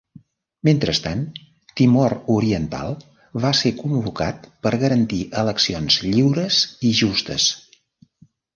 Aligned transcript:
Mentrestant, 0.67 1.19
Timor 1.81 2.15
Oriental 2.37 2.95
va 3.45 3.53
ser 3.61 3.73
convocat 3.83 4.49
per 4.65 4.73
garantir 4.87 5.21
eleccions 5.45 6.01
lliures 6.09 6.61
i 6.91 6.97
justes. 7.05 7.51